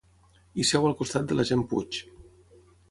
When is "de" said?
1.31-1.39